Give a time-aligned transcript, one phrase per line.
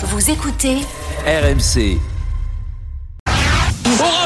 [0.00, 0.76] Vous écoutez
[1.26, 1.98] RMC.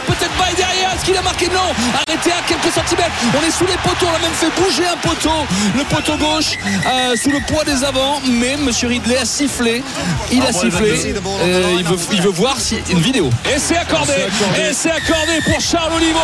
[0.06, 1.72] Peut-être pas derrière, est-ce qu'il a marqué Non,
[2.06, 3.10] arrêté à quelques centimètres.
[3.38, 6.58] On est sous les poteaux, on a même fait bouger un poteau, le poteau gauche,
[6.86, 8.20] euh, sous le poids des avants.
[8.28, 9.82] Mais Monsieur Ridley a sifflé,
[10.30, 11.14] il a sifflé.
[11.42, 13.30] Euh, il, veut, il veut voir si une vidéo.
[13.54, 14.14] Et c'est accordé,
[14.58, 16.18] et c'est accordé pour Charles Olivo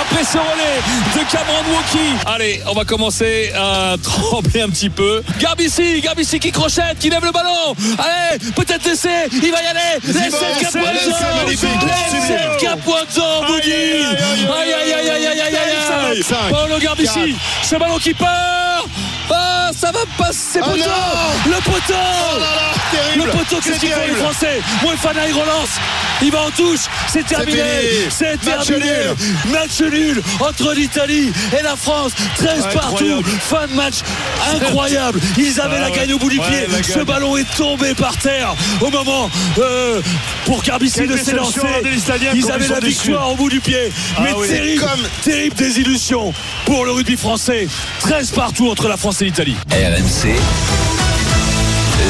[0.00, 0.80] après ce relais
[1.14, 2.16] de Cameron Wauki.
[2.26, 5.22] Allez, on va commencer à trembler un petit peu.
[5.40, 7.74] Garbici, Garbici qui crochette, qui lève le ballon.
[7.98, 10.00] Allez, peut-être l'essai, il va y aller.
[10.06, 11.10] L'essai de Capuanzo,
[11.46, 12.70] l'essai de
[13.02, 13.72] Capuanzo, Boudi.
[13.72, 16.22] Aïe, aïe, aïe, aïe, aïe, aïe, aïe, aïe.
[16.50, 18.86] Paolo Garbici, ce ballon qui part.
[19.30, 20.84] Ah, ça va passer Oh poteau
[21.46, 23.24] Le poteau Oh là là, terrible.
[23.26, 24.14] Le poteau, qu'est-ce qu'il font les.
[24.14, 24.60] Français?
[24.82, 25.68] Moefana, il relance
[26.22, 27.62] Il va en touche C'est terminé.
[28.10, 29.52] C'est Match terminé nul.
[29.52, 33.30] Match nul entre l'Italie et la France 13 partout Incroyable.
[33.40, 33.94] Fin de match
[34.54, 35.96] incroyable Ils avaient Ah la ouais.
[35.96, 36.46] gagne au bout du Ouais,
[36.82, 40.00] pied Ce ballon est tombé par terre au moment euh,
[40.44, 41.60] pour Quelle de s'élancer
[42.34, 42.92] Ils avaient la déçus.
[43.02, 44.48] victoire au bout du pied Ah Mais oui.
[44.48, 46.32] terrible Comme- Terrible désillusion
[46.66, 47.68] pour le rugby français
[48.00, 50.28] 13 partout entre la France et l'Italie RMC.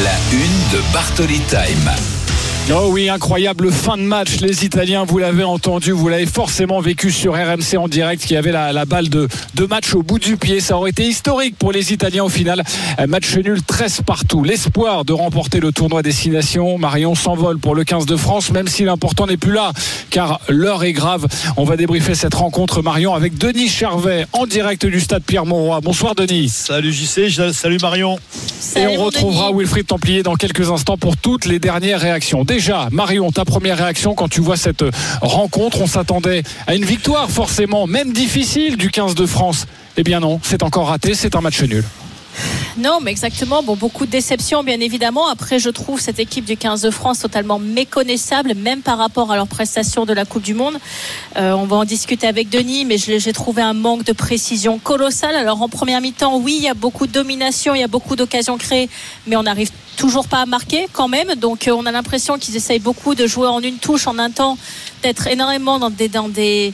[0.04, 2.21] La une de Bartoli Time.
[2.70, 4.40] Oh oui, incroyable fin de match.
[4.40, 8.52] Les Italiens, vous l'avez entendu, vous l'avez forcément vécu sur RMC en direct, qui avait
[8.52, 10.60] la, la balle de, de match au bout du pied.
[10.60, 12.62] Ça aurait été historique pour les Italiens au final.
[12.98, 14.42] Un Match nul 13 partout.
[14.44, 16.78] L'espoir de remporter le tournoi Destination.
[16.78, 19.72] Marion s'envole pour le 15 de France, même si l'important n'est plus là,
[20.10, 21.26] car l'heure est grave.
[21.58, 25.80] On va débriefer cette rencontre, Marion, avec Denis Charvet en direct du stade Pierre-Mauroy.
[25.82, 26.48] Bonsoir, Denis.
[26.48, 28.18] Salut JC, je- salut Marion.
[28.76, 32.44] Et on retrouvera Wilfried Templier dans quelques instants pour toutes les dernières réactions.
[32.52, 34.84] Déjà, Marion, ta première réaction quand tu vois cette
[35.22, 39.64] rencontre, on s'attendait à une victoire forcément, même difficile du 15 de France.
[39.96, 41.82] Eh bien non, c'est encore raté, c'est un match nul.
[42.76, 43.62] Non, mais exactement.
[43.62, 45.28] Bon, beaucoup de déceptions, bien évidemment.
[45.28, 49.36] Après, je trouve cette équipe du 15 de France totalement méconnaissable, même par rapport à
[49.36, 50.78] leurs prestations de la Coupe du Monde.
[51.38, 55.36] Euh, on va en discuter avec Denis, mais j'ai trouvé un manque de précision colossal.
[55.36, 58.14] Alors, en première mi-temps, oui, il y a beaucoup de domination, il y a beaucoup
[58.14, 58.90] d'occasions créées,
[59.26, 61.34] mais on n'arrive toujours pas à marquer quand même.
[61.34, 64.30] Donc, euh, on a l'impression qu'ils essayent beaucoup de jouer en une touche, en un
[64.30, 64.58] temps,
[65.02, 66.72] d'être énormément dans des, dans des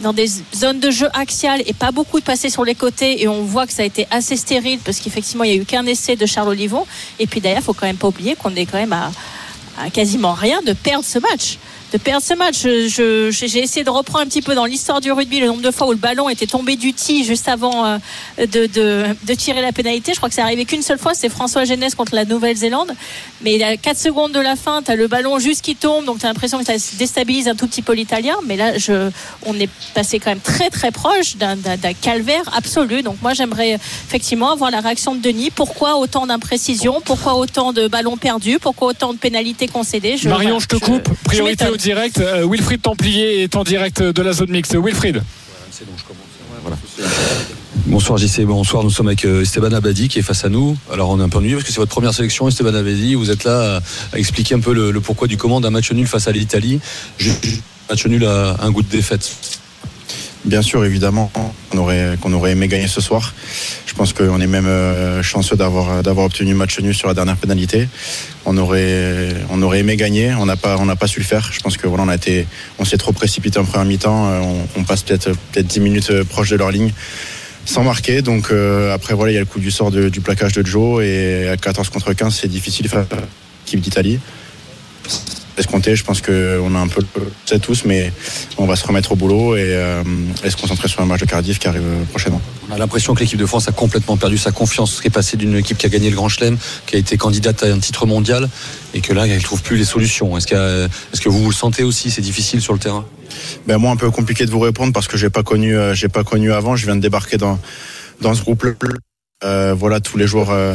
[0.00, 3.22] dans des zones de jeu axiales et pas beaucoup de passer sur les côtés.
[3.22, 5.64] Et on voit que ça a été assez stérile parce qu'effectivement il y a eu
[5.64, 6.86] qu'un essai de Charles Olivon.
[7.18, 9.10] Et puis d'ailleurs faut quand même pas oublier qu'on est quand même à
[9.94, 11.56] quasiment rien de perdre ce match
[11.92, 12.62] de perdre ce match.
[12.62, 15.62] Je- je- j'ai essayé de reprendre un petit peu dans l'histoire du rugby le nombre
[15.62, 17.98] de fois où le ballon était tombé du tee juste avant euh,
[18.38, 20.12] de, de, de tirer la pénalité.
[20.12, 21.14] Je crois que c'est arrivé qu'une seule fois.
[21.14, 22.92] C'est François Genès contre la Nouvelle-Zélande.
[23.42, 25.76] Mais il y a 4 secondes de la fin tu as le ballon juste qui
[25.76, 26.04] tombe.
[26.04, 28.34] Donc tu as l'impression que ça déstabilise un tout petit peu l'italien.
[28.46, 29.10] Mais là je,
[29.44, 31.56] on est passé quand même très très proche d'un
[32.00, 33.02] calvaire absolu.
[33.02, 33.72] Donc moi j'aimerais
[34.08, 35.50] effectivement avoir la réaction de Denis.
[35.50, 37.00] Pourquoi autant d'imprécisions?
[37.04, 38.58] Pourquoi autant de ballons perdus?
[38.58, 40.16] Pourquoi autant de pénalités concédées?
[40.16, 41.08] Je- Marion, je te coupe.
[41.24, 41.64] Priorité.
[41.76, 42.18] Direct.
[42.18, 44.76] Euh, Wilfried Templier est en direct de la zone mixte.
[44.76, 45.22] Wilfried.
[47.86, 50.76] Bonsoir JC, bonsoir, nous sommes avec euh, Esteban Abadi qui est face à nous.
[50.92, 53.30] Alors on est un peu ennuyé parce que c'est votre première sélection Esteban Abadi, vous
[53.30, 53.80] êtes là
[54.12, 56.80] à, expliquer un peu le, pourquoi du comment d'un match nul face à l'Italie.
[57.88, 59.30] Match nul à un goût de défaite.
[60.46, 61.32] Bien sûr, évidemment,
[61.70, 61.78] qu'on
[62.32, 63.34] aurait, aimé gagner ce soir.
[63.84, 67.36] Je pense qu'on est même euh, chanceux d'avoir, obtenu le match nul sur la dernière
[67.36, 67.88] pénalité.
[68.44, 69.34] On aurait,
[69.74, 71.50] aimé gagner, on n'a pas, su le faire.
[71.52, 72.44] Je pense que voilà, on
[72.78, 74.28] on s'est trop précipité en première mi-temps.
[74.28, 74.40] Euh,
[74.76, 76.92] On, passe peut-être, peut-être 10 minutes euh, proche de leur ligne
[77.64, 78.22] sans marquer.
[78.22, 78.52] Donc
[78.92, 81.56] après, voilà, il y a le coup du sort du plaquage de Joe et à
[81.56, 83.06] 14 contre 15, c'est difficile face
[83.64, 84.20] l'équipe d'Italie.
[85.58, 87.02] Escompté, je pense qu'on a un peu
[87.50, 88.12] le tous, mais
[88.58, 90.02] on va se remettre au boulot et, euh,
[90.44, 92.40] et se concentrer sur un match de Cardiff qui arrive euh, prochainement.
[92.68, 95.36] On a l'impression que l'équipe de France a complètement perdu sa confiance, qui est passée
[95.36, 98.06] d'une équipe qui a gagné le Grand Chelem, qui a été candidate à un titre
[98.06, 98.48] mondial,
[98.92, 100.36] et que là, elle ne trouve plus les solutions.
[100.36, 103.06] Est-ce, que vous vous le sentez aussi C'est difficile sur le terrain?
[103.66, 106.24] Ben moi, un peu compliqué de vous répondre parce que j'ai pas connu, euh, pas
[106.24, 106.76] connu avant.
[106.76, 107.58] Je viens de débarquer dans
[108.20, 108.64] dans ce groupe.
[109.44, 110.72] Euh, voilà, tous les jours, euh,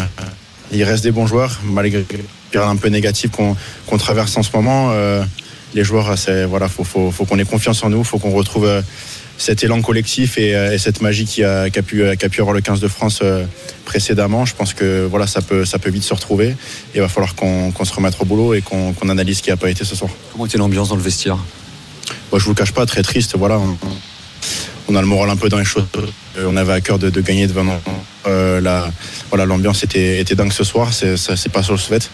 [0.72, 2.06] il reste des bons joueurs malgré
[2.56, 4.90] un peu négative qu'on traverse en ce moment.
[4.92, 5.24] euh,
[5.74, 6.14] les joueurs,
[6.50, 8.82] voilà, faut faut, faut qu'on ait confiance en nous, faut qu'on retrouve euh,
[9.38, 12.30] cet élan collectif et, euh, et cette magie qui a, qui a pu qui a
[12.30, 13.46] pu avoir le 15 de France euh,
[13.86, 14.46] précédemment.
[14.46, 16.50] Je pense que voilà, ça peut ça peut vite se retrouver.
[16.50, 16.56] Et
[16.96, 19.70] il va falloir qu'on se remette au boulot et qu'on analyse ce qui a pas
[19.70, 20.12] été ce soir.
[20.32, 21.38] Comment était l'ambiance dans le vestiaire?
[22.32, 23.36] Moi, je vous le cache pas, très triste.
[23.38, 23.90] Voilà, on, on
[24.96, 25.86] a le moral un peu dans les choses.
[26.38, 27.66] Euh, on avait à cœur de, de gagner devant.
[28.28, 28.92] Euh, la,
[29.30, 30.94] voilà, l'ambiance était, était dingue ce soir.
[30.94, 32.10] C'est, ça, c'est pas sur le fait.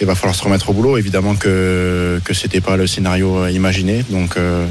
[0.00, 0.98] il va falloir se remettre au boulot.
[0.98, 4.66] Évidemment que que c'était pas le scénario euh, imaginé, donc euh,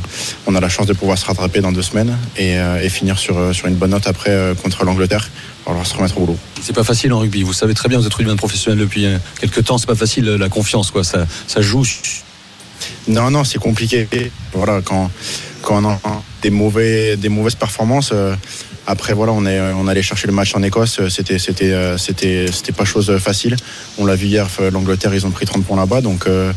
[0.48, 3.18] on a la chance de pouvoir se rattraper dans deux semaines et, euh, et finir
[3.18, 5.30] sur sur une bonne note après contre l'Angleterre.
[5.30, 6.38] Il va falloir se remettre au boulot.
[6.62, 7.44] C'est pas facile en rugby.
[7.44, 9.08] Vous savez très bien, vous êtes rugbyman professionnel depuis
[9.40, 9.78] quelques temps.
[9.78, 11.04] C'est pas facile la confiance, quoi.
[11.06, 11.86] Ça, ça joue.
[13.08, 14.08] Non, non, c'est compliqué.
[14.54, 15.10] Voilà, quand,
[15.64, 16.00] quand on a
[16.42, 18.36] des, mauvais, des mauvaises performances, euh,
[18.86, 21.00] après, voilà, on est, on allait chercher le match en Écosse.
[21.00, 21.38] euh, C'était,
[21.74, 23.56] euh, pas chose facile.
[23.98, 26.02] On l'a vu hier, euh, l'Angleterre, ils ont pris 30 points là-bas.
[26.02, 26.52] Donc, euh,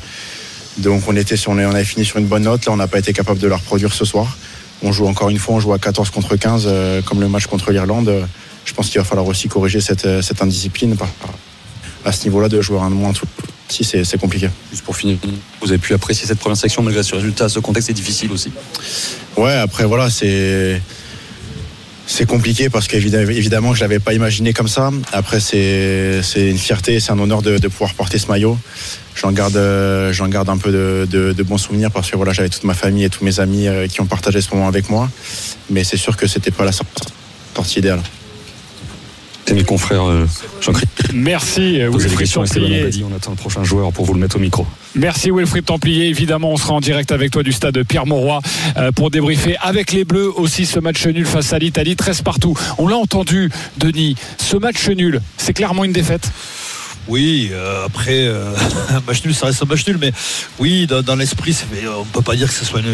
[0.84, 2.66] on, était on avait fini sur une bonne note.
[2.66, 4.36] Là, on n'a pas été capable de la reproduire ce soir.
[4.82, 7.46] On joue encore une fois, on joue à 14 contre 15, euh, comme le match
[7.46, 8.08] contre l'Irlande.
[8.08, 8.24] Euh,
[8.64, 10.96] Je pense qu'il va falloir aussi corriger cette, euh, indiscipline.
[12.04, 13.26] À ce niveau-là, de jouer un moins tout.
[13.68, 14.48] Si, c'est, compliqué.
[14.70, 15.16] Juste pour finir,
[15.60, 17.48] vous avez pu apprécier cette première section malgré ce résultat.
[17.48, 18.50] Ce contexte est difficile aussi.
[19.36, 20.80] Ouais, après voilà, c'est
[22.08, 24.90] c'est compliqué parce qu'évidemment évidemment, je l'avais pas imaginé comme ça.
[25.12, 28.56] Après c'est une fierté, c'est un honneur de, de pouvoir porter ce maillot.
[29.16, 29.60] J'en garde
[30.12, 32.74] j'en garde un peu de, de- de bons souvenirs parce que voilà, j'avais toute ma
[32.74, 35.10] famille et tous mes amis euh, qui ont partagé ce moment avec moi.
[35.70, 36.86] Mais c'est sûr que c'était pas la sor-
[37.56, 38.00] sortie idéale.
[39.46, 40.26] C'est mes confrères euh,
[40.60, 41.12] Jean-Christophe.
[41.14, 42.90] Merci Wilfried Templier.
[43.08, 44.66] On attend le prochain joueur pour vous le mettre au micro.
[44.96, 46.06] Merci Wilfried Templier.
[46.06, 48.40] Évidemment, on sera en direct avec toi du stade Pierre Mauroy
[48.76, 52.54] euh, pour débriefer avec les Bleus aussi ce match nul face à l'Italie, 13 partout.
[52.78, 54.16] On l'a entendu, Denis.
[54.38, 56.28] Ce match nul, c'est clairement une défaite.
[57.08, 58.52] Oui, euh, après, euh,
[58.90, 60.12] un match nul, ça reste un match nul, mais
[60.58, 62.86] oui, dans, dans l'esprit, euh, on ne peut pas dire que ce soit une,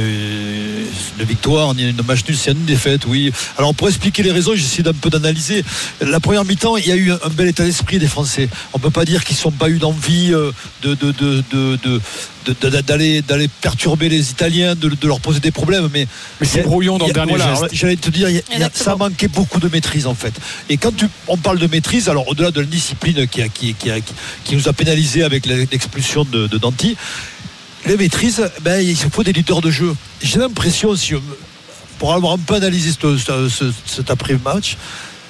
[1.18, 3.32] une victoire ni une match nul, c'est une défaite, oui.
[3.56, 5.64] Alors, pour expliquer les raisons, j'essaie d'un peu d'analyser.
[6.00, 8.48] La première mi-temps, il y a eu un, un bel état d'esprit des Français.
[8.74, 11.42] On ne peut pas dire qu'ils ne sont pas eu d'envie euh, de, de, de,
[11.50, 12.00] de, de-
[12.44, 16.08] de- de- d'aller d'aller perturber les Italiens, de, de leur poser des problèmes, mais
[16.40, 18.96] Mais c'est brouillon dans le dernier voilà, J'allais te dire, y a- y a- ça
[18.96, 20.34] manquait beaucoup de maîtrise en fait.
[20.68, 23.74] Et quand tu, on parle de maîtrise, alors au-delà de la discipline qui, a- qui,
[23.74, 24.00] qui, a-
[24.44, 26.96] qui- nous a pénalisé avec l'expulsion de, Danti,
[27.86, 29.94] les maîtrises, ben, il faut des leaders de jeu.
[30.22, 31.22] J'ai l'impression, si on-
[31.98, 34.76] pour avoir un peu analysé ce- ce- ce- cet après-match,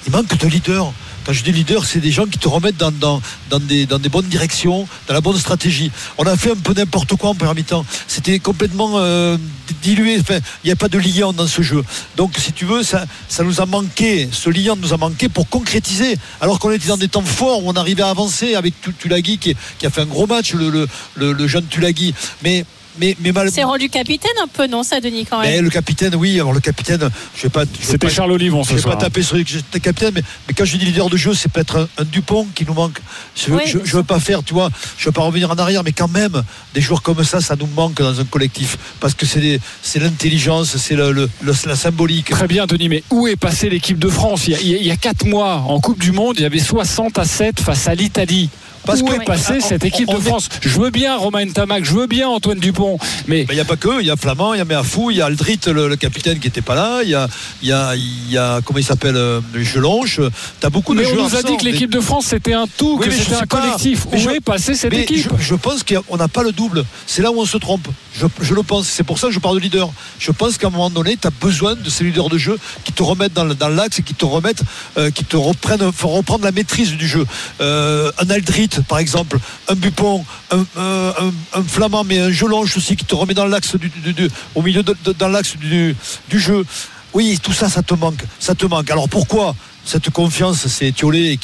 [0.05, 0.91] il manque de leaders.
[1.25, 3.97] Quand je dis leader, c'est des gens qui te remettent dans, dans, dans, des, dans
[3.99, 5.89] des bonnes directions, dans la bonne stratégie.
[6.17, 7.85] On a fait un peu n'importe quoi en première mi-temps.
[8.07, 9.37] C'était complètement euh,
[9.81, 10.17] dilué.
[10.19, 11.83] Enfin, il n'y a pas de lien dans ce jeu.
[12.17, 14.27] Donc, si tu veux, ça, ça nous a manqué.
[14.31, 16.17] Ce lien nous a manqué pour concrétiser.
[16.41, 19.37] Alors qu'on était dans des temps forts où on arrivait à avancer avec Tu- Tulagi
[19.37, 22.13] qui, qui a fait un gros match, le, le, le- le jeune Tulagi.
[22.43, 22.65] Mais,
[22.99, 25.69] mais, mais mal, C'est rendu capitaine un peu, non, ça, Denis, quand mais même le
[25.69, 27.63] capitaine, oui, alors le capitaine, je vais pas.
[27.65, 28.97] je C'était pas- Charles Olivon je ce vais pas soir.
[28.99, 32.01] taper sur le capitaine, mais, mais quand je dis leader de jeu, c'est peut-être un,
[32.01, 32.99] un Dupont qui nous manque.
[33.35, 35.55] Je, veux- Oui, je, je veux pas faire, tu vois, je veux pas revenir en
[35.55, 36.43] arrière, mais quand même,
[36.73, 38.77] des joueurs comme ça, ça nous manque dans un collectif.
[38.99, 42.29] Parce que c'est l'intelligence, c'est le, le- le- la symbolique.
[42.29, 44.47] Très bien, Denis, mais où est passée l'équipe de France?
[44.47, 46.35] Il y, a, il y a- il y a quatre mois, en Coupe du Monde,
[46.37, 48.49] il y avait 60 à 7 face à l'Italie.
[48.85, 51.47] Parce où que- est passée cette on- équipe on de France Je veux bien Romain
[51.49, 52.97] Tamac, je veux bien Antoine Dupont,
[53.27, 55.17] mais Il n'y a pas que, il y a Flamand, il y a Méafou, il
[55.17, 57.27] y a Aldrit, le, le capitaine qui n'était pas là, il y a,
[57.61, 60.19] il y a, il y a comment il s'appelle, euh, Gelonche.
[60.59, 61.29] Tu as beaucoup Mais de on joueurs.
[61.29, 63.45] nous a dit que l'équipe de France c'était un tout, Oui, que mais c'était un
[63.45, 64.05] collectif.
[64.11, 66.83] Mais Où est passée cette Mais équipe je, je pense qu'on n'a pas le double.
[67.07, 67.87] C'est là où on se trompe.
[68.15, 68.87] Je, je le pense.
[68.87, 69.89] C'est pour ça que je parle de leader.
[70.19, 72.91] Je pense qu'à un moment donné, tu as besoin de ces leaders de jeu qui
[72.91, 74.63] te remettent dans, dans l'axe et qui te remettent,
[74.97, 77.25] euh, qui te reprennent, font reprendre la maîtrise du jeu.
[77.61, 79.37] Euh, un Aldrit, par exemple,
[79.67, 81.11] un Bupon, un, euh,
[81.53, 84.29] un- un Flamand, mais un Gelonche aussi qui te remet dans l'axe du, du- du-
[84.55, 85.95] au milieu de, de- dans l'axe du,
[86.29, 86.65] du jeu.
[87.13, 88.23] Oui, tout ça, ça te manque.
[88.39, 88.89] Ça te manque.
[88.89, 89.55] Alors pourquoi
[89.85, 90.65] cette confiance,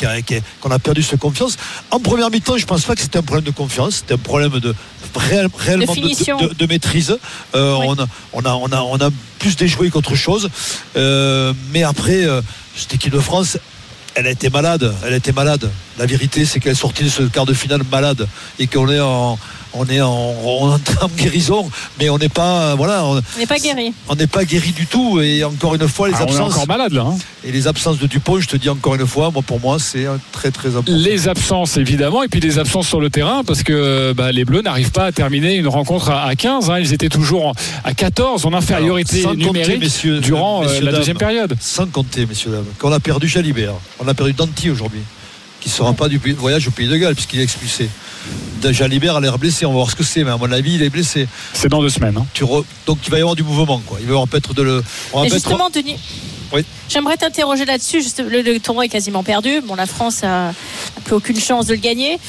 [0.05, 1.57] a- qui a- qu'on a perdu cette confiance?
[1.91, 4.59] En première mi-temps, je pense pas que c'était un problème de confiance, c'était un problème
[4.59, 4.73] de
[5.15, 6.37] réel- réellement de, finition.
[6.39, 7.17] de- de maîtrise.
[7.53, 7.85] Euh, Oui.
[7.89, 10.49] on, a, on, a, on, a, on a plus déjoué qu'autre chose.
[10.95, 12.41] Euh, mais après, euh,
[12.75, 13.57] cette équipe de France,
[14.15, 14.93] elle a été malade.
[15.05, 15.69] Elle a été malade.
[15.97, 18.99] La vérité, c'est qu'elle est sortie de ce quart de finale malade et qu'on est
[18.99, 19.37] en.
[19.73, 23.59] On est en, on est en guérison, mais on n'est pas, voilà, on n'est pas
[23.59, 23.93] guéri.
[24.07, 25.21] on n'est pas guéri du tout.
[25.21, 27.03] Et encore une fois, les Ah, on est absences encore malade là.
[27.07, 27.15] hein.
[27.43, 30.07] et les absences de Dupont, je te dis encore une fois, moi pour moi, c'est
[30.07, 30.91] un très très important.
[30.95, 34.61] Les absences évidemment, et puis les absences sur le terrain, parce que bah, les Bleus
[34.63, 36.71] n'arrivent pas à terminer une rencontre à, à 15.
[36.71, 36.79] hein.
[36.79, 40.91] Ils étaient toujours à 14 en infériorité Alors, sans compter, numérique messieurs- durant euh, la
[40.91, 41.55] dames, deuxième période.
[41.59, 45.01] Sans compter, messieurs dames, qu'on a perdu Jalibert, on a perdu Danti aujourd'hui,
[45.61, 47.87] qui ne sera pas du voyage au pays de Galles puisqu'il est expulsé.
[48.71, 50.83] Jalibert a l'air blessé, on va voir ce que c'est, mais à mon avis, il
[50.83, 51.27] est blessé.
[51.53, 52.17] C'est dans deux semaines.
[52.17, 52.25] hein.
[52.33, 53.97] Tu re- Donc il va y avoir du mouvement, quoi.
[54.01, 54.83] Il va y avoir peut-être de le.
[55.13, 55.95] on va Et peut-être- justement, Denis,
[56.51, 56.65] Oui.
[56.89, 58.01] j'aimerais t'interroger là-dessus.
[58.01, 59.61] Juste, Le, le tournoi est quasiment perdu.
[59.65, 60.53] Bon, la France a, n'a
[61.05, 62.19] plus aucune chance de le gagner.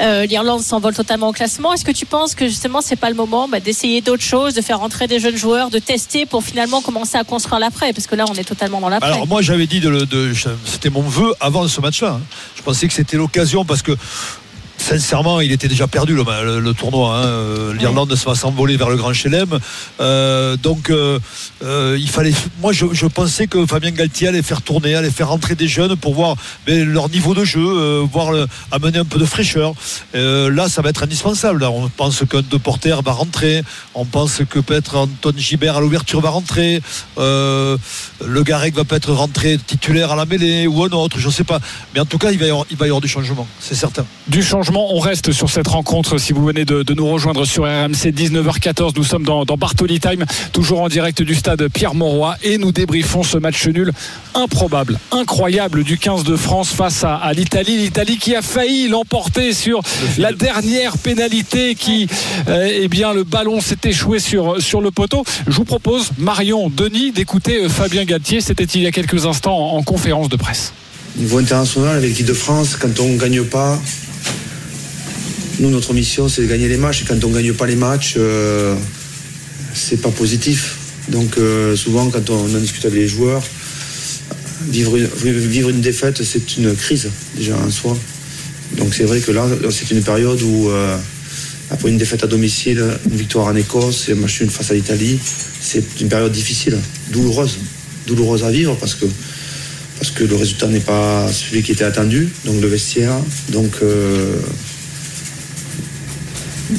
[0.00, 1.72] Euh, L'Irlande s'envole totalement au classement.
[1.72, 4.62] Est-ce que tu penses que justement, c'est pas le moment bah, d'essayer d'autres choses, de
[4.62, 7.92] faire rentrer des jeunes joueurs, de tester pour finalement commencer à construire l'après?
[7.92, 9.08] Parce que là, on est totalement dans l'après.
[9.08, 10.06] Alors moi j'avais dit de,
[10.64, 12.18] c'était mon vœu avant ce match-là.
[12.18, 12.20] hein.
[12.56, 13.92] Je pensais que c'était l'occasion parce que
[14.86, 17.16] sincèrement, il était déjà perdu le, le- le tournoi.
[17.16, 17.72] hein.
[17.78, 19.58] L'Irlande se va s'envoler vers le Grand Chelem.
[20.00, 21.18] Euh, donc, euh,
[21.64, 22.32] euh, il fallait.
[22.60, 25.96] Moi, je, je pensais que Fabien Galtier allait faire tourner, allait faire rentrer des jeunes
[25.96, 29.72] pour voir leur niveau de jeu, euh, voir le- amener un peu de fraîcheur.
[30.14, 31.60] Là, ça va être indispensable.
[31.60, 33.62] Là, on pense qu'un de Porter va rentrer.
[33.94, 36.80] On pense que peut-être Anton Gibert à l'ouverture va rentrer.
[37.16, 41.44] Le Garec va peut-être rentrer titulaire à la mêlée ou un autre, je ne sais
[41.44, 41.58] pas.
[41.94, 43.74] Mais en tout cas, il va y avoir, il va y avoir du changement, c'est
[43.74, 44.04] certain.
[44.28, 46.18] Du changement, on reste sur cette rencontre.
[46.18, 50.00] Si vous venez de, de nous rejoindre sur RMC 19h14, nous sommes dans, dans Bartoli
[50.00, 53.92] Time, toujours en direct du stade Pierre Mauroy, et nous débriefons ce match nul
[54.34, 57.76] improbable, incroyable du 15 de France face à, à l'Italie.
[57.78, 59.80] L'Italie qui a failli l'emporter sur
[60.18, 62.06] la dernière pénalité, qui,
[62.48, 65.24] euh, eh bien, le ballon s'est échoué sur, sur le poteau.
[65.46, 68.40] Je vous propose, Marion, Denis, d'écouter euh, Fabien Galtier.
[68.40, 70.72] C'était il y a quelques instants en- en conférence de presse.
[71.16, 73.78] Niveau international, avec l'équipe de France, quand on ne gagne pas,
[75.60, 77.02] nous, notre mission, c'est de gagner les matchs.
[77.02, 78.74] Et quand on ne gagne pas les matchs, euh,
[79.74, 80.76] c'est pas positif.
[81.08, 83.42] Donc, euh, souvent, quand on en discute avec les joueurs,
[84.68, 87.96] vivre une, vivre une défaite, c'est une crise, déjà en soi.
[88.76, 90.96] Donc, c'est vrai que là, c'est une période où, euh,
[91.70, 95.18] après une défaite à domicile, une victoire en Écosse et un face à l'Italie,
[95.60, 96.76] c'est une période difficile,
[97.12, 97.58] douloureuse.
[98.06, 99.06] Douloureuse à vivre parce que
[99.98, 103.14] parce que le résultat n'est pas celui qui était attendu, donc le vestiaire,
[103.48, 104.36] donc euh,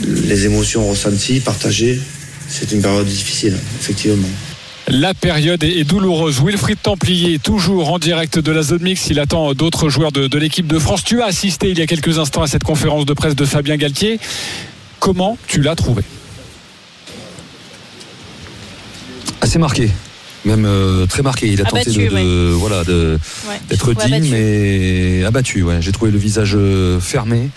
[0.03, 1.99] les émotions ressenties, partagées,
[2.49, 4.27] c'est une période difficile, effectivement.
[4.89, 6.41] La période est douloureuse.
[6.41, 9.07] Wilfried Templier, toujours en direct de la zone mix.
[9.09, 11.03] Il attend d'autres joueurs de, de l'équipe de France.
[11.03, 13.75] Tu as assisté il y a quelques instants à cette conférence de presse de Fabien
[13.75, 14.17] Galtier.
[14.99, 16.03] Comment tu l'as trouvé?
[19.41, 19.89] Assez marqué.
[20.47, 21.47] Même euh, très marqué.
[21.47, 23.19] Il a tenté Abattu, de, de- voilà, de,
[23.69, 25.61] d'être digne, mais abattu.
[25.63, 25.77] Ouais.
[25.81, 27.49] J'ai trouvé le visage euh, fermé.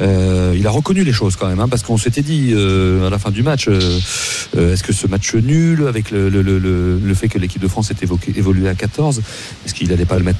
[0.00, 3.10] Euh, il a reconnu les choses quand même, hein, parce qu'on s'était dit euh, à
[3.10, 7.14] la fin du match, est-ce que ce match nul, avec le, le, le, le- le
[7.14, 9.22] fait que l'équipe de France est évoqué, évolué à 14,
[9.66, 10.38] est-ce qu'il n'allait pas le mettre?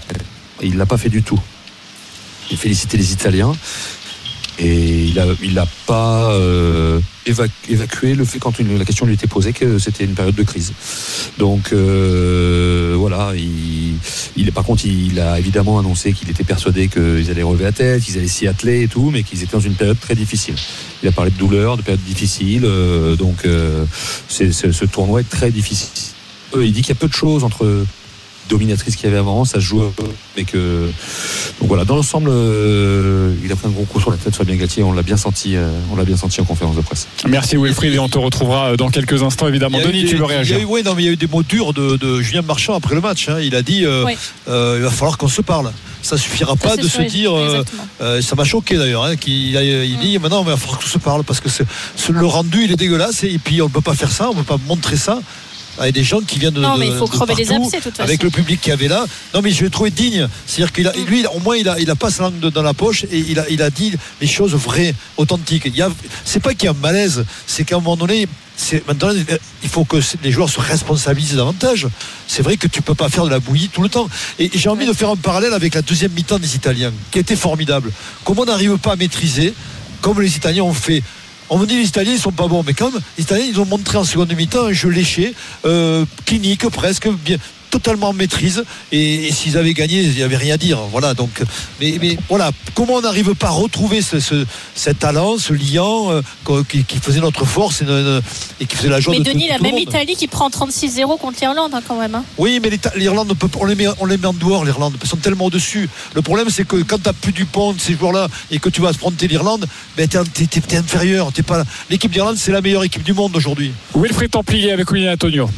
[0.63, 1.41] Et il l'a pas fait du tout.
[2.51, 3.53] Il félicitait les Italiens.
[4.59, 9.05] Et il a, il a pas euh, évac- évacué le fait quand une- la question
[9.05, 10.73] lui était posée que c'était une période de crise.
[11.39, 13.97] Donc euh, voilà, il,
[14.37, 18.03] il, par contre, il a évidemment annoncé qu'il était persuadé qu'ils allaient relever la tête,
[18.03, 20.55] qu'ils allaient s'y atteler et tout, mais qu'ils étaient dans une période très difficile.
[21.03, 23.85] Il a parlé de douleur, de période difficile, euh, donc euh,
[24.29, 26.15] ce tournoi est très difficile.
[26.55, 27.85] Euh, il dit qu'il y a peu de choses entre
[28.49, 30.05] dominatrice qu'il y avait avant, ça se joue un peu,
[30.37, 30.89] mais que
[31.61, 34.57] donc voilà, dans l'ensemble, euh, il a pris un gros coup sur la tête, Fabien
[34.57, 37.07] Galtier, on l'a bien senti, euh, on l'a bien senti en conférence de presse.
[37.29, 39.79] Merci Wilfried et on te retrouvera euh, dans quelques instants évidemment.
[39.79, 41.13] Denis, des- tu veux il y a réagir eu- ouais, non, mais il y a
[41.13, 43.29] eu des mots durs de, de Julien Marchand après le match.
[43.29, 43.39] hein.
[43.41, 44.17] Il a dit euh, Oui.
[44.49, 45.73] euh, il va falloir qu'on se parle.
[46.03, 47.33] Ça suffira pas de se dire.
[48.23, 49.05] ça m'a choqué d'ailleurs.
[49.05, 51.49] hein, qu'il il dit maintenant il va falloir qu'on se parle parce que
[52.13, 54.59] le rendu il est dégueulasse et, puis on peut pas faire ça, on peut pas
[54.69, 55.19] montrer ça.
[55.79, 56.61] Avec des gens qui viennent de.
[56.61, 58.73] Non, mais il faut crever les partout, abcès, de toute Avec le public qu'il y
[58.73, 59.07] avait là.
[59.35, 60.29] Non, mais je l'ai trouvé digne.
[60.47, 62.75] C'est-à-dire qu'il a, lui, au moins, il a, il a pas sa langue dans la
[62.75, 65.65] poche et il a, il a dit les choses vraies, authentiques.
[65.67, 65.91] Il y a,
[66.25, 69.11] c'est pas qu'il y a un malaise, c'est qu'à un moment donné, c'est maintenant,
[69.63, 71.87] il faut que les joueurs se responsabilisent davantage.
[72.27, 74.09] C'est vrai que tu peux pas faire de la bouillie tout le temps.
[74.39, 77.37] Et j'ai envie de faire un parallèle avec la deuxième mi-temps des Italiens, qui était
[77.37, 77.93] formidable.
[78.25, 79.53] Comment on n'arrive pas à maîtriser,
[80.01, 81.03] comme les Italiens ont fait.
[81.49, 83.61] On me dit les Italiens ils sont pas bons, mais quand même, les Italiens ils
[83.61, 85.35] ont montré en seconde mi-temps un jeu léché,
[85.65, 87.37] euh, clinique presque, bien,
[87.79, 88.65] totalement en maîtrise.
[88.93, 90.79] Et, et s'ils avaient gagné, il n'y avait rien à dire.
[90.91, 91.15] Voilà.
[91.15, 91.43] Donc,
[91.81, 96.11] mais, mais voilà, comment on n'arrive pas à retrouver ce, ce- cet talent, ce liant
[96.11, 98.21] euh, qui, qui faisait notre force et, ne-
[98.61, 99.79] et qui faisait la joie Mais de tout- Denis, de la tout même.
[99.79, 102.15] Italie qui prend 36-0 contre l'Irlande hein, quand même.
[102.15, 102.25] hein.
[102.39, 104.95] Oui, mais l'Irlande, on peut- on les, met, on les met en dehors, l'Irlande.
[105.03, 105.89] Ils sont tellement au-dessus.
[106.15, 108.69] Le problème, c'est que quand tu n'as plus du pont de ces joueurs-là et que
[108.69, 109.67] tu vas affronter l'Irlande,
[109.97, 111.33] ben, tu es, inférieur.
[111.33, 111.65] T'es pas...
[111.91, 113.73] L'équipe d'Irlande, c'est la meilleure équipe du monde aujourd'hui.
[113.95, 115.49] Wilfried Templier avec William Antonio.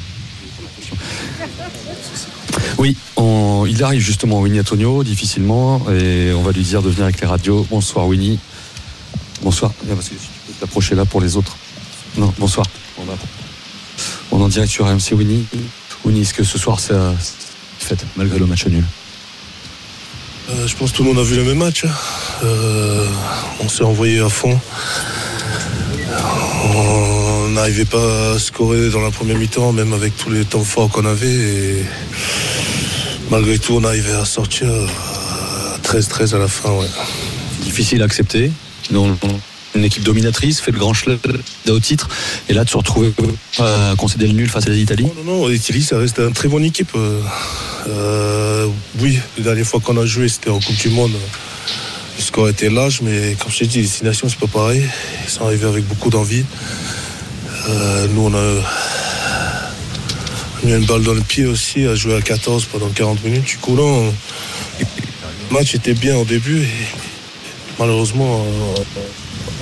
[2.77, 2.97] Oui,
[3.69, 7.27] il arrive justement Winnie Antonio, difficilement, et on va lui dire de venir avec les
[7.27, 7.67] radios.
[7.71, 8.39] Bonsoir Winnie.
[9.43, 9.73] Bonsoir.
[9.85, 11.57] Ah, parce que tu peux t'approcher là pour les autres.
[12.17, 12.67] Non, bonsoir.
[12.99, 13.03] On,
[14.33, 15.47] on est en direct sur AMC Winnie.
[16.05, 16.95] Winnie, est-ce que ce soir c'est
[17.79, 18.85] fête, malgré le match nul?
[20.51, 21.85] Euh, je pense que tout le monde a vu le même match.
[21.85, 21.91] hein.
[22.45, 23.07] Euh,
[23.61, 24.59] on s'est envoyé à fond.
[26.75, 30.89] On n'arrivait pas à scorer dans la première mi-temps, même avec tous les temps forts
[30.89, 31.85] qu'on avait.
[33.31, 34.87] Malgré tout, on arrivait à sortir euh,
[35.85, 36.71] 13-13 à la fin.
[36.71, 36.87] ouais.
[37.63, 38.51] Difficile à accepter.
[38.91, 39.41] Non, non.
[39.75, 41.19] Une équipe dominatrice, fait le grand chelem
[41.69, 42.09] au titre,
[42.49, 43.13] et là de se retrouver
[43.59, 45.07] à concéder le nul face à l'Italie.
[45.25, 46.91] Non, non, l'Italie, ça reste une très bonne équipe.
[46.97, 47.21] Euh,
[47.89, 48.67] euh,
[48.99, 51.13] oui, la dernière fois qu'on a joué, c'était en Coupe du Monde.
[51.13, 54.83] le score était large, mais comme je t'ai dit, les Six Nations, c'est pas pareil.
[55.27, 56.45] Ils sont arrivés avec beaucoup d'envie.
[57.69, 58.63] Euh, nous, on a
[60.69, 63.45] mis une balle dans le pied aussi, à jouer à 14 pendant 40 minutes.
[63.45, 64.13] Du coup, là, on-
[64.81, 64.85] le
[65.55, 66.63] match était bien au début.
[66.63, 66.69] Et
[67.79, 68.83] malheureusement, euh,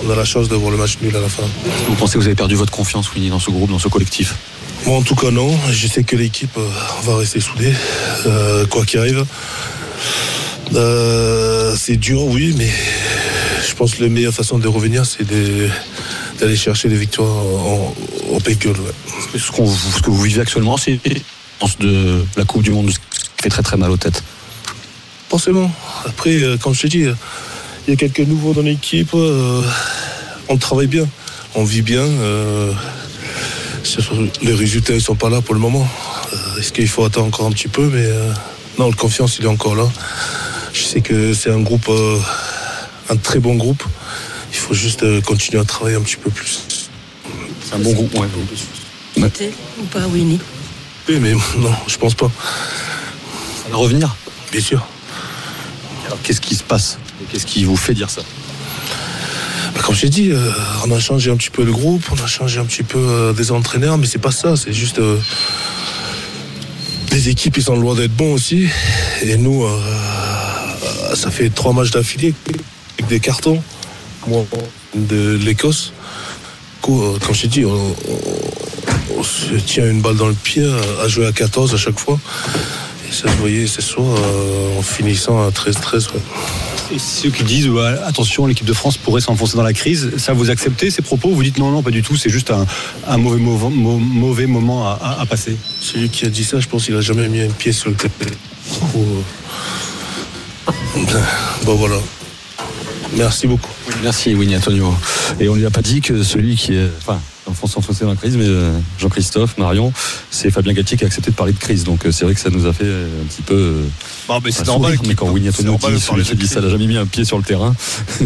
[0.04, 1.44] on a la chance d'avoir le match nul à la fin.
[1.88, 4.34] Vous pensez que vous avez perdu votre confiance, Winnie, dans ce groupe, dans ce collectif?
[4.84, 5.56] Moi, en tout cas, non.
[5.70, 6.68] Je sais que l'équipe euh,
[7.04, 7.72] va rester soudée,
[8.26, 9.24] euh, quoi qu'il arrive.
[10.74, 12.68] Euh, c'est dur, oui, mais
[13.68, 15.68] je pense que la meilleure façon de revenir, c'est de-
[16.38, 17.94] d'aller chercher des victoires en-
[18.60, 19.38] Galles, ouais.
[19.40, 21.00] Ce, que vous vivez actuellement, c'est
[21.80, 24.22] de la Coupe du Monde, ce qui fait très très mal aux têtes.
[25.28, 25.70] Forcément.
[26.04, 27.14] Après, euh, comme je te dis, euh,
[27.86, 29.10] il y a quelques nouveaux dans l'équipe.
[29.14, 29.62] euh,
[30.48, 31.08] on travaille bien,
[31.56, 32.02] on vit bien.
[32.02, 32.72] euh,
[34.42, 35.86] les résultats ne sont pas là pour le moment.
[36.32, 38.08] Euh, Est-ce qu'il faut attendre encore un petit peu Mais
[38.78, 39.88] non, le confiance, il est encore là.
[40.72, 41.90] Je sais que c'est un groupe,
[43.10, 43.82] un très bon groupe.
[44.56, 46.88] Il faut juste euh, continuer à travailler un petit peu plus.
[47.62, 48.26] C'est un bon groupe, ouais.
[49.18, 50.40] Ou pas, Winnie
[51.08, 52.30] Oui, mais non, je pense pas.
[53.62, 54.16] Ça va revenir?
[54.50, 54.86] Bien sûr.
[56.06, 56.98] Alors qu'est-ce qui se passe?
[57.30, 58.22] Qu'est-ce qui vous fait dire ça?
[59.74, 60.50] Bah, Comme je t'ai dit, euh,
[60.86, 63.32] on a changé un petit peu le groupe, on a changé un petit peu euh,
[63.34, 65.18] des entraîneurs, mais c'est pas ça, c'est juste euh,
[67.12, 68.68] les équipes ils sont loin d'être bons aussi.
[69.22, 69.78] Et nous, euh,
[71.14, 72.34] ça fait trois matchs d'affilée
[72.98, 73.62] avec des cartons.
[74.26, 74.44] Moi,
[74.94, 75.92] de l'Écosse.
[76.88, 81.04] Euh, comme je dit, on, on- on se tient une balle dans le pied à,
[81.04, 82.18] à jouer à 14 à chaque fois.
[83.08, 86.08] Et ça se voyait ce soir euh, en finissant à 13-13.
[86.12, 86.20] ouais.
[86.94, 87.68] Et ceux qui disent
[88.04, 91.30] attention, l'équipe de France pourrait s'enfoncer dans la crise, ça vous acceptez ces propos?
[91.30, 92.64] Vous dites non, non, pas du tout, c'est juste un,
[93.08, 95.56] un mauvais, mauvais, mauvais moment à, à- à passer.
[95.80, 97.96] Celui qui a dit ça, je pense qu'il a jamais mis un pied sur le
[98.96, 99.00] euh,
[101.64, 101.96] Bon voilà.
[103.14, 103.70] Merci beaucoup.
[104.02, 104.94] Merci Winnie Antonio.
[105.40, 106.90] Et on ne lui a pas dit que celui qui est.
[106.98, 109.92] Enfin, enfant s'enfoncer dans la crise, mais euh, Jean-Christophe, Marion,
[110.30, 111.84] c'est Fabien Galtier qui a accepté de parler de crise.
[111.84, 113.82] Donc euh, c'est vrai que ça nous a fait euh, un petit peu.
[114.28, 116.68] Non, mais c'est normal Mais quand Winnie Antonio parler celui qui de dit ça n'a
[116.68, 117.74] jamais mis un pied sur le terrain.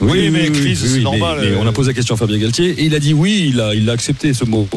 [0.00, 2.84] Oui, mais crise, c'est normal, Mais, on a posé la question à Fabien Galtier et
[2.84, 4.68] il a dit oui, il a, il a accepté ce mot.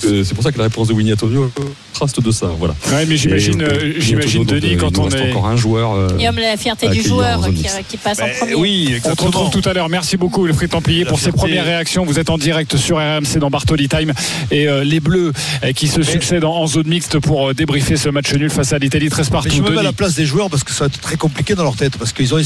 [0.00, 1.50] C'est pour ça que la réponse de Winnie Antonio
[1.96, 2.46] traste de ça.
[2.58, 2.74] Voilà.
[2.92, 5.92] Ouais, mais j'imagine, euh, j'imagine, Denis, quand il on est- encore un joueur.
[5.94, 8.54] euh, Guillaume, la fierté du joueur en qui, qui passe en Ben premier.
[8.54, 9.26] oui, On te exactement.
[9.40, 9.88] retrouve tout à l'heure.
[9.88, 11.38] Merci beaucoup, Wilfried Templier, La pour ces fierté.
[11.38, 12.04] premières réactions.
[12.04, 14.12] Vous êtes en direct sur RMC dans Bartoli Time
[14.50, 15.32] et euh, les Bleus
[15.64, 18.72] euh, qui se succèdent en, en zone mixte pour euh, débriefer ce match nul face
[18.72, 19.48] à l'Italie 13 partout.
[19.50, 21.16] Mais je me mets à la place des joueurs parce que ça va être très
[21.16, 21.96] compliqué dans leur tête.
[21.96, 22.40] Parce qu'ils ont,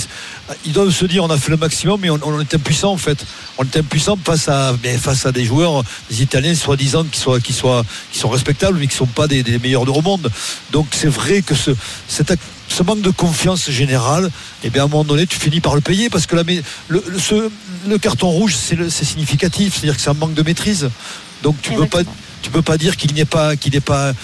[0.66, 2.96] ils doivent se dire on a fait le maximum, mais on, on est impuissant en
[2.96, 3.24] fait.
[3.58, 7.40] On est impuissant face à, mais face à des joueurs, des Italiens soi-disant qui, soient,
[7.40, 10.30] qui, soient, qui sont respectables, mais qui ne sont pas des, des meilleurs au monde.
[10.72, 11.72] Donc c'est vrai que ce,
[12.82, 14.30] manque de confiance générale,
[14.64, 16.62] eh bien, à un moment donné, tu finis par le payer parce que la, le,
[17.08, 17.50] le- ce-
[17.88, 19.74] le carton rouge, c'est significatif.
[19.74, 20.88] C'est-à-dire que c'est un manque de maîtrise.
[21.42, 22.00] Donc tu peux pas.
[22.00, 22.16] Exactement.
[22.42, 24.14] Tu peux pas dire qu'il n'est pas, qu'il n'est pas,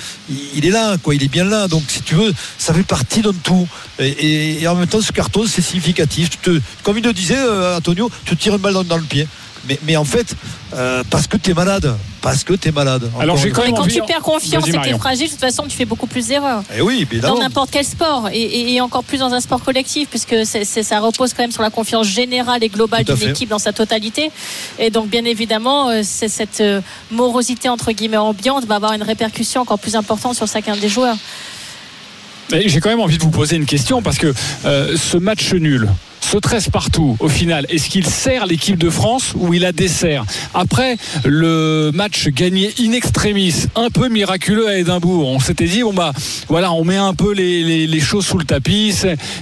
[0.54, 1.14] il est là, quoi.
[1.14, 1.68] Il est bien là.
[1.68, 3.68] Donc, si tu veux, ça fait partie d'un tout.
[3.98, 6.30] Et, et- et en même temps, ce carton, c'est significatif.
[6.30, 8.96] Tu te, comme il le disait, euh, Antonio, tu te tires une balle dans, dans
[8.96, 9.28] le pied.
[9.68, 10.34] Mais, mais en fait,
[10.74, 11.94] euh, parce que tu es malade.
[12.22, 13.08] Parce que tu es malade.
[13.20, 15.26] Alors, j'ai quand Mais même quand envie- tu perds confiance et que tu es fragile,
[15.26, 16.62] de toute façon, tu fais beaucoup plus d'erreurs.
[16.76, 20.08] Eh oui, Dans n'importe quel sport, et, et- et encore plus dans un sport collectif,
[20.08, 23.72] puisque ça repose quand même sur la confiance générale et globale d'une équipe dans sa
[23.72, 24.30] totalité.
[24.78, 29.02] Et donc, bien évidemment, euh, c'est cette euh, morosité entre guillemets ambiante va avoir une
[29.04, 31.16] répercussion encore plus importante sur chacun des joueurs.
[32.50, 34.32] J'ai quand même envie de vous poser une question parce que
[34.64, 35.88] euh, ce match nul,
[36.30, 40.24] ce 13 partout, au final, est-ce qu'il sert l'équipe de France ou il la dessert
[40.54, 45.92] Après le match gagné in extremis, un peu miraculeux à Édimbourg, on s'était dit, bon
[45.92, 46.12] bah
[46.48, 48.94] voilà, on met un peu les, les- les choses sous le tapis,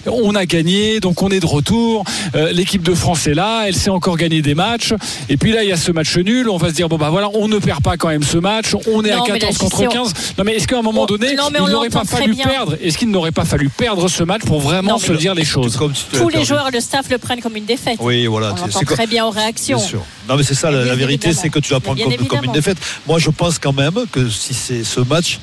[0.06, 3.74] on a gagné, donc on est de retour, Euh, l'équipe de France est là, elle
[3.76, 4.92] sait encore gagner des matchs,
[5.28, 7.10] et puis là il y a ce match nul, on va se dire, bon bah
[7.10, 9.38] voilà, on ne perd pas quand même ce match, on est Non, à mais la
[9.38, 10.14] 14 contre gestion- 15.
[10.38, 12.34] Non mais est-ce qu'à un moment Oh, donné, non, mais on il n'aurait pas fallu
[12.34, 12.44] bien.
[12.46, 12.76] perdre?
[12.82, 15.76] Est-ce qu'il n'aurait pas fallu perdre ce match pour vraiment Non, se dire les choses?
[15.76, 17.98] Comme Tous les joueurs le staff le prennent comme une défaite.
[18.00, 18.52] Oui, voilà.
[18.52, 19.78] On c'est- l'entend très bien aux réactions.
[19.78, 20.02] Bien sûr.
[20.28, 22.78] Non, mais c'est ça, la, vérité, c'est que tu vas prendre comme, comme une défaite.
[23.06, 25.38] Moi, je pense quand même que si c'est ce match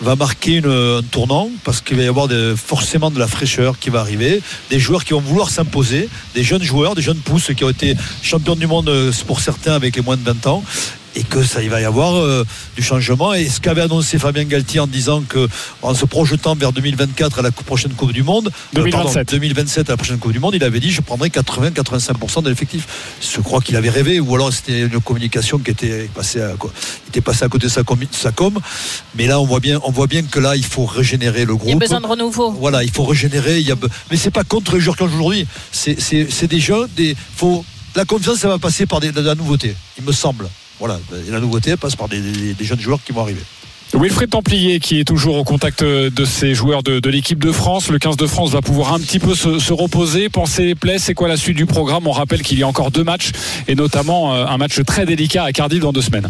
[0.00, 0.66] va marquer une-
[0.98, 4.42] un tournant, parce qu'il va y avoir de- forcément de la fraîcheur qui va arriver,
[4.70, 7.96] des joueurs qui vont vouloir s'imposer, des jeunes joueurs, des jeunes pousses qui ont été
[8.22, 10.62] champions du monde euh, pour certains avec les moins de 20 ans.
[11.16, 12.44] Et que ça il va y avoir euh,
[12.76, 13.32] du changement.
[13.34, 15.48] Et ce qu'avait annoncé Fabien Galtier en disant que
[15.82, 19.30] en se projetant vers 2024 à la prochaine Coupe du Monde, euh, 2027.
[19.30, 22.86] 2027 à la prochaine Coupe du Monde, il avait dit je prendrai 80-85% de l'effectif.
[23.20, 26.72] Je crois qu'il avait rêvé, ou alors c'était une communication qui était passée à, quoi,
[27.06, 28.58] il était passé à côté de sa com, sa com.
[29.14, 31.68] Mais là on voit bien, on voit bien que là il faut régénérer le groupe.
[31.68, 32.50] Il y a besoin de renouveau.
[32.52, 33.60] Voilà, il faut régénérer.
[33.60, 33.76] Il y a...
[33.76, 35.46] be- Mais c'est pas contre les joueurs qui aujourd'hui.
[35.72, 36.88] C'est, c'est, c'est des jeunes.
[36.96, 37.16] Des...
[37.36, 37.64] Faut...
[37.96, 40.48] La confiance, ça va passer par des- de la nouveauté, il me semble.
[40.86, 42.20] Voilà, et la nouveauté passe par des,
[42.60, 43.40] jeunes joueurs qui vont arriver.
[43.94, 47.88] Wilfried Templier qui est toujours au contact de ces joueurs de, l'équipe de France.
[47.88, 50.98] Le 15 de France va pouvoir un petit peu se, se reposer, penser les plaies.
[50.98, 52.06] C'est quoi la suite du programme?
[52.06, 53.30] On rappelle qu'il y a encore deux matchs
[53.66, 56.28] et notamment euh, un match très délicat à Cardiff dans deux semaines.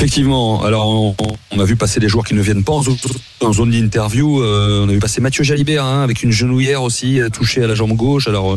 [0.00, 1.14] Effectivement, alors
[1.50, 4.42] on, a vu passer des joueurs qui ne viennent pas en zone, d'interview.
[4.42, 7.66] Euh, on a vu passer Mathieu Jalibert hein, avec une genouillère aussi euh, touchée à
[7.66, 8.26] la jambe gauche.
[8.26, 8.56] Alors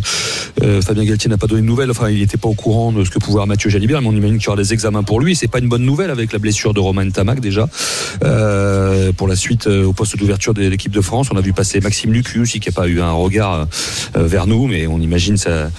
[0.64, 1.92] euh, Fabien Galtier n'a pas donné de nouvelles.
[1.92, 4.14] Enfin, il n'était pas au courant de ce que pouvait avoir Mathieu Jalibert, mais on
[4.14, 5.36] imagine qu'il y aura des examens pour lui.
[5.36, 7.68] C'est pas une bonne nouvelle avec la blessure de Romain Tamac déjà.
[8.24, 11.82] Euh, pour la suite au poste d'ouverture de l'équipe de France, on a vu passer
[11.82, 13.68] Maxime Lucu qui n'a pas eu un regard
[14.16, 15.70] vers nous, mais on imagine ça.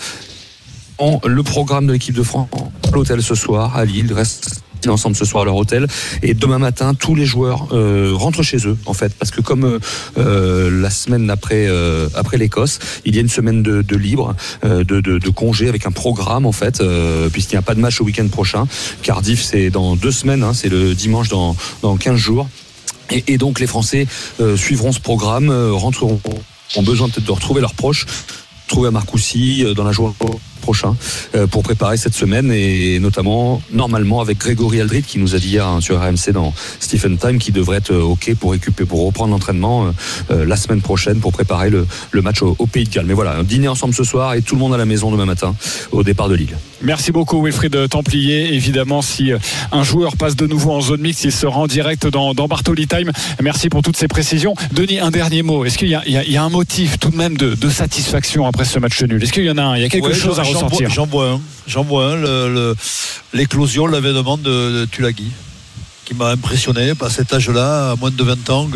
[1.01, 2.51] Le programme de l'équipe de France
[2.93, 5.87] l'hôtel ce soir à Lille reste ensemble ce soir à leur hôtel.
[6.23, 9.15] Et demain matin tous les joueurs euh, rentrent chez eux en fait.
[9.15, 9.79] Parce que comme euh,
[10.19, 14.35] euh, la semaine après euh, après l'Écosse il y a une semaine de, de libre
[14.65, 17.75] euh, de, de, de congé avec un programme en fait euh, puisqu'il n'y a pas
[17.75, 18.67] de match au week-end prochain.
[19.03, 22.49] Cardiff c'est dans deux semaines hein, c'est le dimanche dans, dans 15 jours.
[23.11, 24.07] Et, et donc les Français
[24.57, 26.21] suivront ce programme rentreront
[26.77, 28.07] ont besoin peut-être de retrouver leurs proches
[28.67, 30.15] trouver à Marcoussis dans la journée
[30.65, 30.97] prochain
[31.35, 35.49] euh, pour préparer cette semaine et notamment normalement avec Grégory Aldrit qui nous a dit
[35.51, 39.05] hier hein, sur RMC dans Stephen Time qui devrait être euh, ok pour récupérer pour
[39.07, 39.93] reprendre l'entraînement
[40.31, 43.05] euh, la semaine prochaine pour préparer le, le match au, au Pays de Galles.
[43.07, 45.27] Mais voilà, un dîner ensemble ce soir et tout le monde à la maison demain
[45.27, 45.55] matin
[45.93, 46.57] au départ de Lille.
[46.83, 48.55] Merci beaucoup Wilfried Templier.
[48.55, 49.33] Évidemment, si
[49.73, 52.87] un joueur passe de nouveau en zone mixte, il sera en direct dans, dans Bartoli
[52.87, 53.11] Time.
[53.43, 54.55] Merci pour toutes ces précisions.
[54.73, 55.65] Denis, un dernier mot.
[55.65, 57.37] Est-ce qu'il y, a- il y a- il y a un motif tout de même
[57.37, 59.23] de, de satisfaction après ce match nul?
[59.23, 59.77] Est-ce qu'il y en a un?
[59.77, 61.41] Il y a quelque Ouais, chose à j'en- vois- J'en vois un.
[61.67, 62.75] J'en vois un.
[63.33, 65.27] L'éclosion, l'avènement de, de Tulagi
[66.05, 68.69] qui m'a impressionné à cet âge-là, à moins de 20 ans,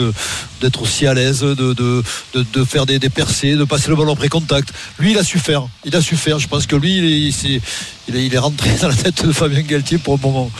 [0.62, 2.02] d'être aussi à l'aise, de, de,
[2.34, 4.70] de, de faire des, des percées, de passer le ballon après contact.
[4.98, 5.66] Lui, il a su faire.
[5.84, 6.38] Il a su faire.
[6.38, 7.60] Je pense que lui, il est,
[8.08, 10.50] il est, il est rentré dans la tête de Fabien Galtier pour le moment.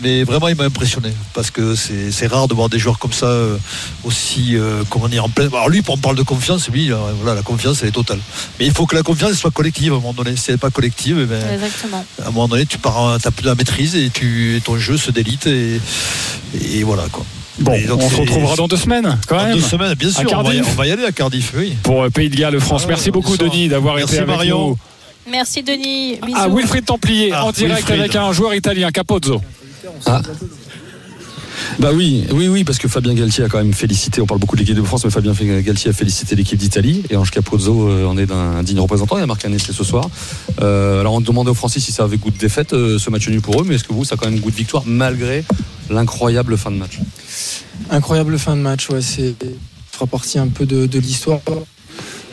[0.00, 3.26] Mais vraiment, il m'a impressionné parce que c'est rare de voir des joueurs comme ça
[3.26, 3.58] euh,
[4.04, 5.48] aussi, euh, comment dire, en plein.
[5.48, 8.18] Alors lui, on parle de confiance, lui, euh, voilà, la confiance, elle est totale.
[8.58, 10.34] Mais il faut que la confiance elle soit collective à un moment donné.
[10.36, 12.04] Si elle n'est pas collective, eh Exactement.
[12.22, 14.78] à un moment donné, tu pars, t'as plus de la maîtrise et, tu, et ton
[14.78, 15.78] jeu se délite et,
[16.74, 17.24] et voilà quoi.
[17.58, 19.54] Bon, donc, on se retrouvera dans deux semaines, quand Dans même.
[19.56, 20.30] deux semaines, bien À sûr.
[20.32, 20.66] On va, y, Cardiff.
[20.72, 21.74] on va y aller à Cardiff, oui.
[21.82, 22.82] Pour euh, Pays de Galles, France.
[22.84, 23.36] Ah, Merci beaucoup.
[23.36, 24.68] Denis, d'avoir Merci, été avec Marion.
[24.70, 24.78] nous.
[25.30, 26.16] Merci Denis.
[26.24, 26.38] Bisous.
[26.40, 28.00] Ah, Wilfried Templier, Ah, en direct Wilfried.
[28.00, 29.40] avec un joueur italien, Capozzo.
[30.06, 30.22] Ah.
[31.78, 34.56] Bah oui, oui, oui, parce que Fabien Galtier a quand même félicité, on parle beaucoup
[34.56, 38.06] de l'équipe de France, mais Fabien Galtier a félicité l'équipe d'Italie, et Ange Capozzo euh,
[38.06, 40.08] en est d'un digne représentant, il a marqué un essai ce soir.
[40.60, 43.28] Euh, alors on demandait aux Français si ça avait goût de défaite, euh, ce match
[43.28, 45.44] nul pour eux, mais est-ce que vous, ça a quand même goût de victoire, malgré
[45.90, 46.98] l'incroyable fin de match
[47.90, 49.34] Incroyable fin de match, ouais, c'est
[49.90, 51.40] fera partie un peu de, l'histoire.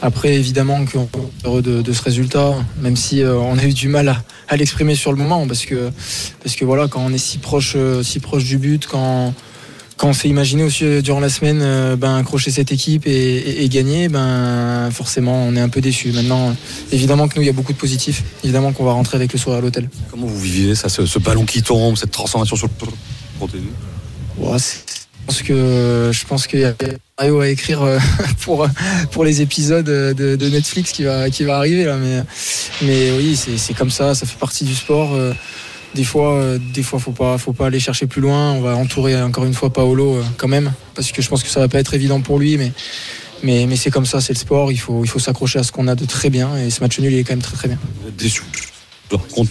[0.01, 4.07] Après, évidemment, qu'on est heureux de, ce résultat, même si on a eu du mal
[4.07, 5.91] à, à l'exprimer sur le moment, parce que,
[6.43, 9.33] parce que voilà, quand on est si proche, euh, si proche du but, quand,
[9.97, 13.11] quand on s'est imaginé aussi euh, durant la semaine euh, ben, accrocher cette équipe et,
[13.11, 16.11] et- et gagner, ben, forcément, on est un peu déçu.
[16.13, 16.55] Maintenant,
[16.91, 18.23] évidemment que nous, il y a beaucoup de positifs.
[18.43, 19.87] Évidemment qu'on va rentrer avec le soir à l'hôtel.
[20.09, 22.73] Comment vous vivez ça, ce, ce ballon qui tombe, cette transformation sur le
[23.39, 24.45] Racontez-nous.
[24.49, 24.57] Ouais,
[25.29, 26.73] pense que je pense qu'il y a
[27.17, 27.99] à écrire euh,
[28.41, 28.67] pour
[29.11, 32.23] pour les épisodes de, de Netflix qui va qui va arriver là mais
[32.81, 35.33] mais oui c'est comme ça ça fait partie du sport euh,
[35.93, 38.75] des fois euh, des fois faut pas faut pas aller chercher plus loin on va
[38.75, 41.79] entourer encore une fois Paolo quand même parce que je pense que ça va pas
[41.79, 42.71] être évident pour lui mais
[43.41, 45.71] mais, mais c'est comme ça, c'est le sport, il faut, il faut s'accrocher à ce
[45.71, 47.69] qu'on a de très bien et ce match nul il est quand même très très
[47.69, 47.79] bien.
[48.17, 48.43] Déçu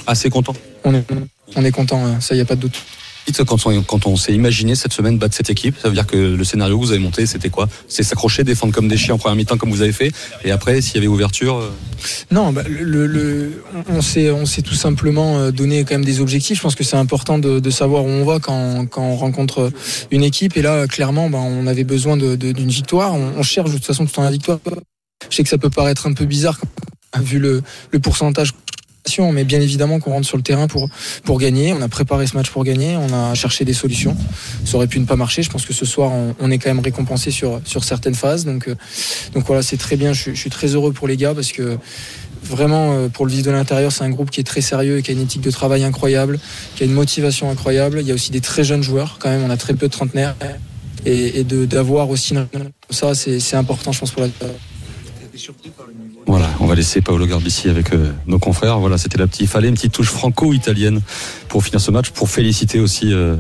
[0.07, 1.07] Assez content On est,
[1.57, 2.79] on est content, euh, ça y a pas de doute.
[3.87, 6.79] Quand on, s'est imaginé cette semaine battre cette équipe, ça veut dire que le scénario
[6.79, 7.69] que vous avez monté, c'était quoi?
[7.89, 10.13] C'est s'accrocher, défendre comme des chiens en première mi-temps comme vous avez fait,
[10.45, 11.71] et après, s'il y avait ouverture, euh,
[12.31, 12.63] Non, bah,
[13.89, 16.59] on s'est tout simplement euh, donné quand même des objectifs.
[16.59, 19.71] Je pense que c'est important de, savoir où on va quand, on rencontre
[20.11, 20.57] une équipe.
[20.57, 23.15] Et là, clairement, bah, on avait besoin d'une victoire.
[23.15, 24.59] On, cherche de toute façon tout le temps la victoire.
[25.31, 26.59] Je sais que ça peut paraître un peu bizarre
[27.21, 27.63] vu le
[28.01, 28.53] pourcentage.
[29.33, 30.89] Mais bien évidemment qu'on rentre sur le terrain pour,
[31.39, 31.73] gagner.
[31.73, 32.97] On a préparé ce match pour gagner.
[32.97, 34.17] On a cherché des solutions.
[34.65, 35.43] Ça aurait pu ne pas marcher.
[35.43, 38.45] Je pense que ce soir, on, est quand même récompensé sur, certaines phases.
[38.45, 38.75] Donc, euh,
[39.35, 40.13] donc voilà, c'est très bien.
[40.13, 41.79] Je, suis- très heureux pour les gars parce que
[42.41, 45.03] Vraiment, euh, pour le vivre de l'intérieur, c'est un groupe qui est très sérieux et
[45.03, 46.39] qui a une éthique de travail incroyable,
[46.77, 47.99] qui a une motivation incroyable.
[48.01, 49.93] Il y a aussi des très jeunes joueurs, quand même, on a très peu de
[49.93, 50.37] trentenaires.
[51.05, 52.35] Et, et d'avoir aussi
[52.91, 54.29] ça, c'est c'est important, je pense, pour la.
[56.29, 58.79] Voilà, on va laisser Paolo Garbici avec euh, nos confrères.
[58.79, 59.41] Voilà, c'était la petite.
[59.41, 61.01] Il fallait une petite touche franco-italienne
[61.49, 63.35] pour finir ce match, pour féliciter aussi euh,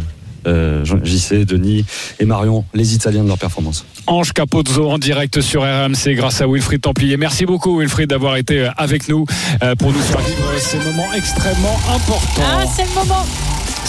[0.46, 1.84] euh, JC, Denis
[2.18, 3.84] et Marion, les Italiens de leur performance.
[4.06, 7.16] Ange Capozzo en direct sur RMC grâce à Wilfried Templier.
[7.16, 9.26] Merci beaucoup Wilfried d'avoir été euh, avec nous
[9.62, 12.42] euh, pour nous faire vivre ces moments extrêmement importants.
[12.42, 13.26] Ah, c'est le moment.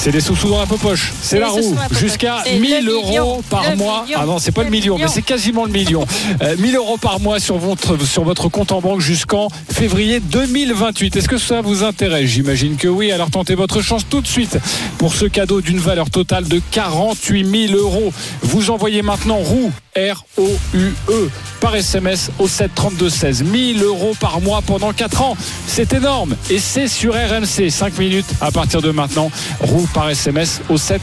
[0.02, 1.12] C'est des sous-sous dans la poche.
[1.22, 1.76] C'est la roue.
[1.92, 4.06] Jusqu'à C'est 1000 le euros par mois.
[4.16, 6.06] Ah non, c'est pas le million, mais c'est quasiment le million.
[6.42, 11.18] Euh, 1000 euros par mois sur votre, sur votre compte en banque jusqu'en février 2028.
[11.18, 12.28] Est-ce que ça vous intéresse?
[12.28, 13.12] J'imagine que oui.
[13.12, 14.58] Alors tentez votre chance tout de suite
[15.00, 18.14] pour ce cadeau d'une valeur totale de 48 000 euros.
[18.42, 19.70] Vous envoyez maintenant roue.
[20.00, 25.38] R-O-U-E par SMS au 7 32 16 1000 euros par mois pendant 4 ans.
[25.68, 26.36] C'est énorme.
[26.50, 29.32] Et c'est sur RMC 5 minutes à partir de maintenant.
[29.60, 31.02] Roue par SMS au 7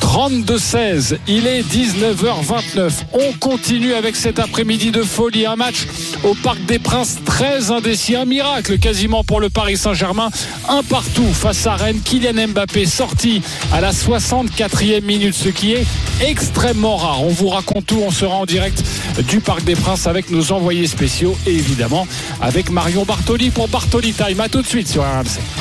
[0.00, 5.46] 32 16 il est 19h29 on continue avec cet après-midi de folie.
[5.46, 5.86] Un match
[6.24, 8.16] au Parc des Princes très indécis.
[8.16, 10.30] Un miracle quasiment pour le Paris Saint-Germain.
[10.68, 12.00] Un partout face à Rennes.
[12.04, 15.86] Kylian Mbappé sorti à la 64e minute ce qui est
[16.20, 17.22] extrêmement rare.
[17.22, 18.00] On vous raconte tout.
[18.04, 18.82] On en direct
[19.28, 22.06] du Parc des Princes avec nos envoyés spéciaux et évidemment
[22.40, 24.40] avec Marion Bartoli pour Bartoli Time.
[24.40, 25.56] À tout de suite sur RMC